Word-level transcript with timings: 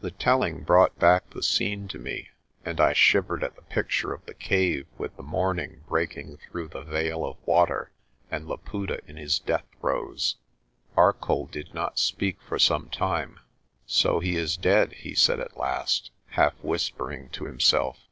The 0.00 0.12
telling 0.12 0.62
brought 0.62 0.96
back 1.00 1.30
the 1.30 1.42
scene 1.42 1.88
to 1.88 1.98
me 1.98 2.28
and 2.64 2.80
I 2.80 2.92
shivered 2.92 3.42
at 3.42 3.56
the 3.56 3.62
picture 3.62 4.14
of 4.14 4.24
the 4.26 4.34
cave 4.34 4.86
with 4.96 5.16
the 5.16 5.24
morning 5.24 5.82
breaking 5.88 6.36
through 6.36 6.68
the 6.68 6.82
veil 6.82 7.26
of 7.26 7.36
water 7.44 7.90
and 8.30 8.46
Laputa 8.46 9.00
in 9.08 9.16
his 9.16 9.40
death 9.40 9.66
throes. 9.80 10.36
Arcoll 10.96 11.46
did 11.50 11.74
not 11.74 11.98
speak 11.98 12.40
for 12.42 12.60
some 12.60 12.90
time. 12.90 13.40
"So 13.84 14.20
he 14.20 14.36
is 14.36 14.56
dead," 14.56 14.92
he 14.92 15.16
said 15.16 15.40
at 15.40 15.56
last, 15.56 16.12
half 16.26 16.54
whispering 16.62 17.28
to 17.30 17.46
him 17.46 17.58
self. 17.58 18.06